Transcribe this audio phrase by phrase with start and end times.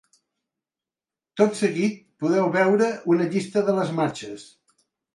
[1.41, 4.53] Tot seguit podeu veure una llista de les marxes.